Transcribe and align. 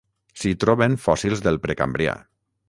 S'hi 0.43 0.53
troben 0.63 0.95
fòssils 1.03 1.45
del 1.49 1.61
Precambrià. 1.67 2.17